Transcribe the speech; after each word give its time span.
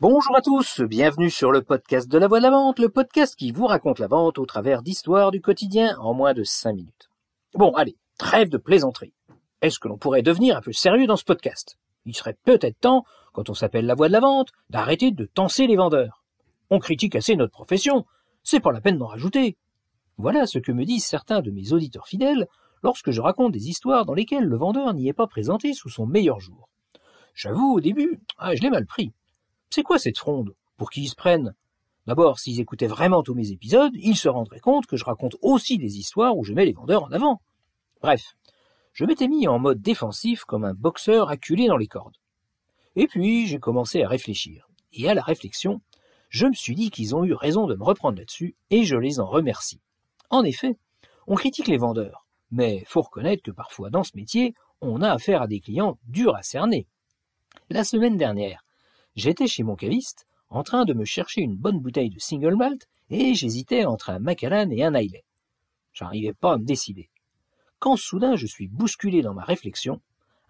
Bonjour 0.00 0.36
à 0.36 0.42
tous, 0.42 0.80
bienvenue 0.82 1.28
sur 1.28 1.50
le 1.50 1.60
podcast 1.60 2.08
de 2.08 2.18
la 2.18 2.28
voix 2.28 2.38
de 2.38 2.44
la 2.44 2.52
vente, 2.52 2.78
le 2.78 2.88
podcast 2.88 3.34
qui 3.34 3.50
vous 3.50 3.66
raconte 3.66 3.98
la 3.98 4.06
vente 4.06 4.38
au 4.38 4.46
travers 4.46 4.82
d'histoires 4.82 5.32
du 5.32 5.40
quotidien 5.40 5.98
en 5.98 6.14
moins 6.14 6.34
de 6.34 6.44
5 6.44 6.72
minutes. 6.72 7.10
Bon, 7.54 7.72
allez, 7.72 7.96
trêve 8.16 8.48
de 8.48 8.58
plaisanterie. 8.58 9.12
Est-ce 9.60 9.80
que 9.80 9.88
l'on 9.88 9.98
pourrait 9.98 10.22
devenir 10.22 10.56
un 10.56 10.60
peu 10.60 10.72
sérieux 10.72 11.08
dans 11.08 11.16
ce 11.16 11.24
podcast? 11.24 11.78
Il 12.04 12.14
serait 12.14 12.38
peut-être 12.44 12.78
temps, 12.78 13.02
quand 13.32 13.50
on 13.50 13.54
s'appelle 13.54 13.86
la 13.86 13.96
voix 13.96 14.06
de 14.06 14.12
la 14.12 14.20
vente, 14.20 14.50
d'arrêter 14.70 15.10
de 15.10 15.24
tenser 15.24 15.66
les 15.66 15.74
vendeurs. 15.74 16.22
On 16.70 16.78
critique 16.78 17.16
assez 17.16 17.34
notre 17.34 17.50
profession, 17.50 18.06
c'est 18.44 18.60
pas 18.60 18.70
la 18.70 18.80
peine 18.80 18.98
d'en 18.98 19.08
rajouter. 19.08 19.56
Voilà 20.16 20.46
ce 20.46 20.60
que 20.60 20.70
me 20.70 20.84
disent 20.84 21.06
certains 21.06 21.40
de 21.40 21.50
mes 21.50 21.72
auditeurs 21.72 22.06
fidèles 22.06 22.46
lorsque 22.84 23.10
je 23.10 23.20
raconte 23.20 23.50
des 23.50 23.68
histoires 23.68 24.04
dans 24.04 24.14
lesquelles 24.14 24.46
le 24.46 24.56
vendeur 24.56 24.94
n'y 24.94 25.08
est 25.08 25.12
pas 25.12 25.26
présenté 25.26 25.72
sous 25.72 25.88
son 25.88 26.06
meilleur 26.06 26.38
jour. 26.38 26.68
J'avoue, 27.34 27.74
au 27.74 27.80
début, 27.80 28.20
ah, 28.38 28.54
je 28.54 28.62
l'ai 28.62 28.70
mal 28.70 28.86
pris. 28.86 29.12
C'est 29.70 29.82
quoi 29.82 29.98
cette 29.98 30.18
fronde 30.18 30.54
Pour 30.76 30.90
qui 30.90 31.02
ils 31.02 31.08
se 31.08 31.14
prennent? 31.14 31.54
D'abord, 32.06 32.38
s'ils 32.38 32.60
écoutaient 32.60 32.86
vraiment 32.86 33.22
tous 33.22 33.34
mes 33.34 33.50
épisodes, 33.50 33.92
ils 33.94 34.16
se 34.16 34.28
rendraient 34.28 34.60
compte 34.60 34.86
que 34.86 34.96
je 34.96 35.04
raconte 35.04 35.36
aussi 35.42 35.76
des 35.76 35.98
histoires 35.98 36.36
où 36.36 36.44
je 36.44 36.54
mets 36.54 36.64
les 36.64 36.72
vendeurs 36.72 37.04
en 37.04 37.12
avant. 37.12 37.42
Bref, 38.00 38.34
je 38.94 39.04
m'étais 39.04 39.28
mis 39.28 39.46
en 39.46 39.58
mode 39.58 39.82
défensif 39.82 40.44
comme 40.44 40.64
un 40.64 40.74
boxeur 40.74 41.28
acculé 41.28 41.66
dans 41.66 41.76
les 41.76 41.86
cordes. 41.86 42.16
Et 42.96 43.06
puis, 43.06 43.46
j'ai 43.46 43.58
commencé 43.58 44.02
à 44.02 44.08
réfléchir. 44.08 44.68
Et 44.92 45.08
à 45.08 45.14
la 45.14 45.22
réflexion, 45.22 45.82
je 46.30 46.46
me 46.46 46.54
suis 46.54 46.74
dit 46.74 46.90
qu'ils 46.90 47.14
ont 47.14 47.24
eu 47.24 47.34
raison 47.34 47.66
de 47.66 47.74
me 47.74 47.84
reprendre 47.84 48.18
là-dessus, 48.18 48.56
et 48.70 48.84
je 48.84 48.96
les 48.96 49.20
en 49.20 49.26
remercie. 49.26 49.80
En 50.30 50.44
effet, 50.44 50.76
on 51.26 51.34
critique 51.34 51.68
les 51.68 51.76
vendeurs, 51.76 52.26
mais 52.50 52.84
faut 52.86 53.02
reconnaître 53.02 53.42
que 53.42 53.50
parfois 53.50 53.90
dans 53.90 54.02
ce 54.02 54.16
métier, 54.16 54.54
on 54.80 55.02
a 55.02 55.12
affaire 55.12 55.42
à 55.42 55.46
des 55.46 55.60
clients 55.60 55.98
durs 56.04 56.34
à 56.34 56.42
cerner. 56.42 56.86
La 57.70 57.84
semaine 57.84 58.16
dernière, 58.16 58.64
J'étais 59.18 59.48
chez 59.48 59.64
mon 59.64 59.74
caviste, 59.74 60.28
en 60.48 60.62
train 60.62 60.84
de 60.84 60.94
me 60.94 61.04
chercher 61.04 61.40
une 61.40 61.56
bonne 61.56 61.80
bouteille 61.80 62.08
de 62.08 62.20
single 62.20 62.54
malt, 62.54 62.86
et 63.10 63.34
j'hésitais 63.34 63.84
entre 63.84 64.10
un 64.10 64.20
Macallan 64.20 64.70
et 64.70 64.84
un 64.84 64.94
Islay. 64.94 65.24
J'arrivais 65.92 66.34
pas 66.34 66.52
à 66.52 66.56
me 66.56 66.64
décider. 66.64 67.10
Quand 67.80 67.96
soudain 67.96 68.36
je 68.36 68.46
suis 68.46 68.68
bousculé 68.68 69.20
dans 69.20 69.34
ma 69.34 69.42
réflexion, 69.42 70.00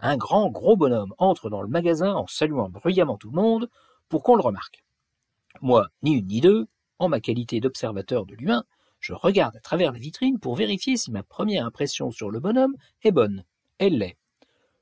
un 0.01 0.19
grand 0.19 0.51
gros 0.51 0.77
bonhomme 0.77 1.15
entre 1.17 1.49
dans 1.49 1.63
le 1.63 1.69
magasin 1.69 2.13
en 2.13 2.27
saluant 2.27 2.69
bruyamment 2.69 3.17
tout 3.17 3.31
le 3.31 3.37
monde 3.37 3.71
pour 4.11 4.23
qu'on 4.23 4.37
le 4.37 4.43
remarque. 4.43 4.85
Moi, 5.63 5.89
ni 6.03 6.13
une 6.19 6.27
ni 6.27 6.43
deux, 6.43 6.67
en 6.99 7.09
ma 7.09 7.21
qualité 7.21 7.61
d'observateur 7.61 8.27
de 8.27 8.35
l'humain, 8.35 8.65
je 9.01 9.15
regarde 9.15 9.57
à 9.57 9.61
travers 9.61 9.93
la 9.93 9.99
vitrine 9.99 10.39
pour 10.39 10.57
vérifier 10.57 10.99
si 10.99 11.11
ma 11.11 11.23
première 11.23 11.65
impression 11.65 12.11
sur 12.11 12.31
le 12.31 12.39
bonhomme 12.39 12.77
est 13.01 13.13
bonne. 13.13 13.47
Elle 13.79 13.97
l'est. 13.97 14.19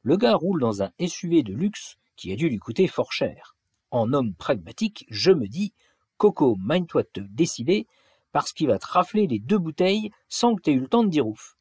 Le 0.02 0.16
gars 0.16 0.34
roule 0.34 0.61
dans 0.61 0.83
un 0.83 0.91
SUV 1.06 1.44
de 1.44 1.52
luxe 1.52 1.98
qui 2.16 2.33
a 2.33 2.36
dû 2.36 2.48
lui 2.48 2.58
coûter 2.58 2.89
fort 2.89 3.12
cher 3.12 3.55
en 3.91 4.12
homme 4.12 4.34
pragmatique, 4.34 5.06
je 5.09 5.31
me 5.31 5.47
dis 5.47 5.73
Coco, 6.17 6.56
mine-toi 6.59 7.03
de 7.03 7.09
te 7.09 7.20
décider, 7.20 7.87
parce 8.33 8.53
qu'il 8.53 8.69
va 8.69 8.79
te 8.79 8.87
rafler 8.87 9.27
les 9.27 9.39
deux 9.39 9.59
bouteilles 9.59 10.11
sans 10.29 10.55
que 10.55 10.62
t'aies 10.62 10.73
eu 10.73 10.81
le 10.81 10.89
temps 10.89 11.05
de 11.05 11.09
dire 11.09 11.27
ouf. 11.27 11.56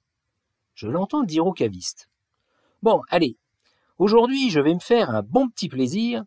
Je 0.74 0.88
l'entends 0.88 1.24
dire 1.24 1.46
au 1.46 1.54
caviste. 1.54 2.10
Bon, 2.82 3.02
allez, 3.10 3.38
aujourd'hui 3.98 4.50
je 4.50 4.60
vais 4.60 4.74
me 4.74 4.80
faire 4.80 5.10
un 5.10 5.22
bon 5.22 5.50
petit 5.50 5.70
plaisir. 5.70 6.24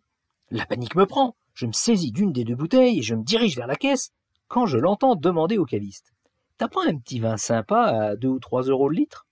La 0.50 0.64
panique 0.64 0.94
me 0.94 1.06
prend, 1.06 1.36
je 1.54 1.66
me 1.66 1.72
saisis 1.72 2.12
d'une 2.12 2.32
des 2.32 2.44
deux 2.44 2.54
bouteilles 2.54 3.00
et 3.00 3.02
je 3.02 3.14
me 3.14 3.24
dirige 3.24 3.56
vers 3.56 3.66
la 3.66 3.76
caisse, 3.76 4.10
quand 4.46 4.66
je 4.66 4.78
l'entends 4.78 5.16
demander 5.16 5.58
au 5.58 5.66
caviste. 5.66 6.12
T'as 6.56 6.68
pas 6.68 6.86
un 6.86 6.96
petit 6.96 7.20
vin 7.20 7.36
sympa 7.36 7.82
à 7.82 8.16
deux 8.16 8.28
ou 8.28 8.38
trois 8.38 8.62
euros 8.62 8.88
le 8.88 8.96
litre? 8.96 9.26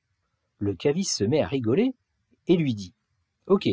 Le 0.58 0.74
caviste 0.74 1.16
se 1.16 1.24
met 1.24 1.40
à 1.40 1.46
rigoler 1.46 1.94
et 2.46 2.56
lui 2.56 2.74
dit 2.74 2.94
Ok, 3.46 3.68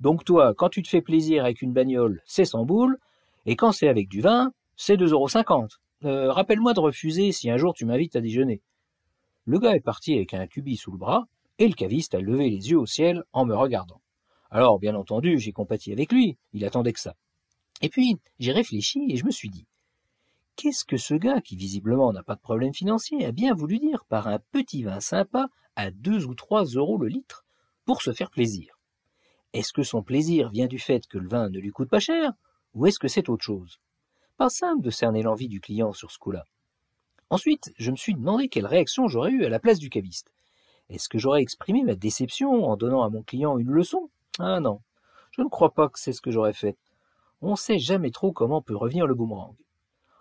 donc 0.00 0.24
toi, 0.24 0.54
quand 0.54 0.70
tu 0.70 0.82
te 0.82 0.88
fais 0.88 1.02
plaisir 1.02 1.44
avec 1.44 1.60
une 1.60 1.72
bagnole, 1.72 2.22
c'est 2.24 2.46
100 2.46 2.64
boules, 2.64 2.98
et 3.44 3.54
quand 3.54 3.72
c'est 3.72 3.88
avec 3.88 4.08
du 4.08 4.20
vin, 4.20 4.52
c'est 4.76 4.96
2,50 4.96 5.10
euros. 5.12 5.68
Euh, 6.04 6.32
rappelle-moi 6.32 6.72
de 6.72 6.80
refuser 6.80 7.32
si 7.32 7.50
un 7.50 7.58
jour 7.58 7.74
tu 7.74 7.84
m'invites 7.84 8.16
à 8.16 8.22
déjeuner. 8.22 8.62
Le 9.44 9.58
gars 9.58 9.76
est 9.76 9.80
parti 9.80 10.14
avec 10.14 10.32
un 10.32 10.46
cubi 10.46 10.76
sous 10.76 10.90
le 10.90 10.98
bras, 10.98 11.26
et 11.58 11.68
le 11.68 11.74
caviste 11.74 12.14
a 12.14 12.20
levé 12.20 12.48
les 12.48 12.70
yeux 12.70 12.78
au 12.78 12.86
ciel 12.86 13.24
en 13.34 13.44
me 13.44 13.54
regardant. 13.54 14.00
Alors, 14.50 14.78
bien 14.78 14.94
entendu, 14.94 15.38
j'ai 15.38 15.52
compati 15.52 15.92
avec 15.92 16.10
lui, 16.10 16.38
il 16.54 16.64
attendait 16.64 16.94
que 16.94 17.00
ça. 17.00 17.14
Et 17.82 17.90
puis, 17.90 18.18
j'ai 18.38 18.52
réfléchi 18.52 19.06
et 19.10 19.16
je 19.16 19.26
me 19.26 19.30
suis 19.30 19.50
dit, 19.50 19.66
qu'est-ce 20.56 20.86
que 20.86 20.96
ce 20.96 21.14
gars, 21.14 21.42
qui 21.42 21.56
visiblement 21.56 22.12
n'a 22.12 22.22
pas 22.22 22.34
de 22.34 22.40
problème 22.40 22.72
financier, 22.72 23.26
a 23.26 23.32
bien 23.32 23.54
voulu 23.54 23.78
dire 23.78 24.04
par 24.06 24.28
un 24.28 24.38
petit 24.50 24.82
vin 24.82 25.00
sympa 25.00 25.48
à 25.76 25.90
deux 25.90 26.24
ou 26.24 26.34
trois 26.34 26.64
euros 26.64 26.96
le 26.96 27.08
litre 27.08 27.44
pour 27.84 28.00
se 28.00 28.12
faire 28.12 28.30
plaisir? 28.30 28.79
Est-ce 29.52 29.72
que 29.72 29.82
son 29.82 30.02
plaisir 30.02 30.50
vient 30.50 30.66
du 30.66 30.78
fait 30.78 31.06
que 31.06 31.18
le 31.18 31.28
vin 31.28 31.48
ne 31.48 31.58
lui 31.58 31.70
coûte 31.70 31.88
pas 31.88 32.00
cher, 32.00 32.32
ou 32.74 32.86
est-ce 32.86 32.98
que 32.98 33.08
c'est 33.08 33.28
autre 33.28 33.44
chose? 33.44 33.80
Pas 34.36 34.48
simple 34.48 34.82
de 34.82 34.90
cerner 34.90 35.22
l'envie 35.22 35.48
du 35.48 35.60
client 35.60 35.92
sur 35.92 36.10
ce 36.10 36.18
coup-là. 36.18 36.44
Ensuite, 37.30 37.72
je 37.76 37.90
me 37.90 37.96
suis 37.96 38.14
demandé 38.14 38.48
quelle 38.48 38.66
réaction 38.66 39.08
j'aurais 39.08 39.32
eue 39.32 39.44
à 39.44 39.48
la 39.48 39.60
place 39.60 39.78
du 39.78 39.90
caviste. 39.90 40.32
Est-ce 40.88 41.08
que 41.08 41.18
j'aurais 41.18 41.42
exprimé 41.42 41.82
ma 41.82 41.94
déception 41.94 42.64
en 42.64 42.76
donnant 42.76 43.02
à 43.02 43.10
mon 43.10 43.22
client 43.22 43.58
une 43.58 43.70
leçon? 43.70 44.10
Ah 44.38 44.60
non, 44.60 44.80
je 45.32 45.42
ne 45.42 45.48
crois 45.48 45.72
pas 45.72 45.88
que 45.88 45.98
c'est 45.98 46.12
ce 46.12 46.20
que 46.20 46.30
j'aurais 46.30 46.52
fait. 46.52 46.76
On 47.42 47.52
ne 47.52 47.56
sait 47.56 47.78
jamais 47.78 48.10
trop 48.10 48.32
comment 48.32 48.62
peut 48.62 48.76
revenir 48.76 49.06
le 49.06 49.14
boomerang. 49.14 49.54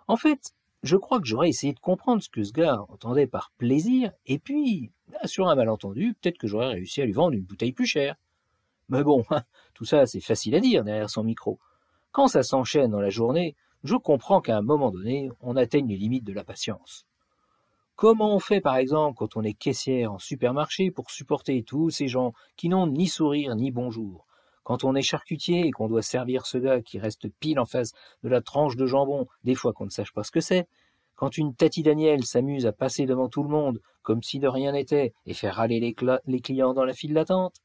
En 0.07 0.17
fait, 0.17 0.53
je 0.84 0.96
crois 0.96 1.19
que 1.19 1.28
j'aurais 1.28 1.50
essayé 1.50 1.73
de 1.73 1.79
comprendre 1.79 2.23
ce 2.23 2.29
que 2.29 2.44
ce 2.44 2.53
gars 2.53 2.85
entendait 2.90 3.28
par 3.28 3.51
plaisir, 3.57 4.11
et 4.25 4.40
puis, 4.40 4.91
sur 5.25 5.50
un 5.50 5.56
malentendu, 5.56 6.16
peut-être 6.22 6.38
que 6.38 6.47
j'aurais 6.47 6.73
réussi 6.73 7.01
à 7.01 7.06
lui 7.06 7.13
vendre 7.13 7.34
une 7.34 7.44
bouteille 7.44 7.73
plus 7.73 7.85
chère. 7.85 8.16
Mais 8.89 9.03
bon, 9.03 9.23
tout 9.73 9.85
ça 9.85 10.05
c'est 10.05 10.19
facile 10.19 10.55
à 10.55 10.59
dire 10.59 10.83
derrière 10.83 11.09
son 11.09 11.23
micro. 11.23 11.59
Quand 12.11 12.27
ça 12.27 12.44
s'enchaîne 12.44 12.91
dans 12.91 13.01
la 13.01 13.09
journée, 13.09 13.55
je 13.83 13.95
comprends 13.95 14.41
qu'à 14.41 14.57
un 14.57 14.61
moment 14.61 14.91
donné, 14.91 15.29
on 15.41 15.55
atteigne 15.55 15.88
les 15.88 15.95
limites 15.95 16.25
de 16.25 16.33
la 16.33 16.44
patience. 16.44 17.05
Comment 17.95 18.33
on 18.33 18.39
fait 18.39 18.61
par 18.61 18.78
exemple 18.78 19.17
quand 19.17 19.38
on 19.38 19.44
est 19.44 19.53
caissière 19.53 20.13
en 20.13 20.19
supermarché 20.19 20.89
pour 20.89 21.11
supporter 21.11 21.63
tous 21.63 21.89
ces 21.89 22.07
gens 22.07 22.33
qui 22.55 22.69
n'ont 22.69 22.88
ni 22.88 23.07
sourire 23.07 23.55
ni 23.55 23.72
bonjour? 23.72 24.25
Quand 24.63 24.83
on 24.83 24.95
est 24.95 25.01
charcutier 25.01 25.67
et 25.67 25.72
qu'on 25.72 25.88
doit 25.88 26.01
servir 26.01 26.45
ce 26.45 26.57
gars 26.57 26.81
qui 26.81 26.99
reste 26.99 27.28
pile 27.39 27.59
en 27.59 27.66
face 27.66 27.91
de 28.23 28.29
la 28.29 28.41
tranche 28.41 28.75
de 28.75 28.85
jambon, 28.85 29.28
des 29.44 29.55
fois 29.55 29.73
qu'on 29.73 29.85
ne 29.85 29.89
sache 29.89 30.13
pas 30.13 30.23
ce 30.23 30.31
que 30.31 30.41
c'est? 30.41 30.67
Quand 31.16 31.38
une 31.38 31.53
Tati 31.53 31.83
Daniel 31.83 32.23
s'amuse 32.23 32.66
à 32.66 32.72
passer 32.72 33.05
devant 33.05 33.28
tout 33.28 33.44
le 33.44 33.49
monde 33.49 33.81
comme 34.01 34.23
si 34.23 34.39
de 34.39 34.47
rien 34.47 34.72
n'était 34.72 35.13
et 35.25 35.33
faire 35.33 35.55
râler 35.55 35.79
les, 35.79 35.95
les 36.25 36.39
clients 36.39 36.73
dans 36.73 36.85
la 36.85 36.94
file 36.94 37.13
d'attente? 37.13 37.55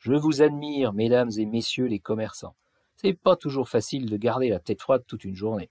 Je 0.00 0.14
vous 0.14 0.42
admire, 0.42 0.92
mesdames 0.92 1.30
et 1.36 1.46
messieurs 1.46 1.86
les 1.86 2.00
commerçants. 2.00 2.56
C'est 2.96 3.12
pas 3.12 3.36
toujours 3.36 3.68
facile 3.68 4.08
de 4.08 4.16
garder 4.16 4.48
la 4.48 4.58
tête 4.58 4.80
froide 4.80 5.04
toute 5.06 5.24
une 5.24 5.36
journée. 5.36 5.70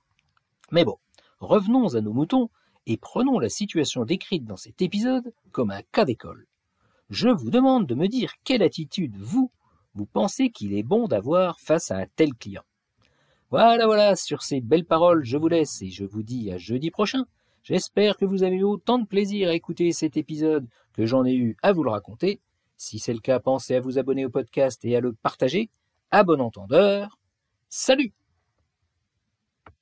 Mais 0.72 0.86
bon, 0.86 0.98
revenons 1.40 1.96
à 1.96 2.02
nos 2.02 2.14
moutons 2.14 2.50
et 2.86 2.98
prenons 2.98 3.40
la 3.40 3.50
situation 3.50 4.06
décrite 4.06 4.46
dans 4.46 4.58
cet 4.58 4.82
épisode 4.82 5.34
comme 5.52 5.72
un 5.72 5.82
cas 5.92 6.06
d'école. 6.06 6.46
Je 7.10 7.30
vous 7.30 7.50
demande 7.50 7.88
de 7.88 7.96
me 7.96 8.08
dire 8.08 8.34
quelle 8.44 8.62
attitude 8.62 9.18
vous, 9.18 9.52
vous 9.96 10.06
pensez 10.06 10.52
qu'il 10.52 10.76
est 10.76 10.84
bon 10.84 11.08
d'avoir 11.08 11.60
face 11.60 11.90
à 11.90 11.98
un 11.98 12.06
tel 12.16 12.36
client. 12.36 12.64
Voilà, 13.50 13.88
voilà, 13.88 14.16
sur 14.16 14.44
ces 14.44 14.62
belles 14.62 14.86
paroles, 14.86 15.24
je 15.24 15.38
vous 15.38 15.48
laisse 15.48 15.82
et 15.82 15.90
je 15.90 16.06
vous 16.06 16.22
dis 16.22 16.52
à 16.52 16.60
jeudi 16.60 16.92
prochain. 16.92 17.26
J'espère 17.64 18.16
que 18.16 18.26
vous 18.26 18.44
avez 18.44 18.58
eu 18.58 18.64
autant 18.64 19.00
de 19.00 19.08
plaisir 19.08 19.50
à 19.50 19.56
écouter 19.56 19.92
cet 19.92 20.18
épisode 20.18 20.68
que 20.94 21.08
j'en 21.08 21.26
ai 21.26 21.34
eu 21.34 21.58
à 21.64 21.74
vous 21.74 21.84
le 21.84 21.90
raconter. 21.90 22.42
Si 22.82 22.98
c'est 22.98 23.14
le 23.14 23.20
cas, 23.20 23.42
pensez 23.42 23.76
à 23.76 23.82
vous 23.82 24.00
abonner 24.00 24.26
au 24.26 24.30
podcast 24.30 24.86
et 24.86 24.96
à 24.96 25.02
le 25.02 25.12
partager. 25.12 25.70
À 26.12 26.24
bon 26.24 26.40
entendeur. 26.40 27.20
Salut 27.68 28.14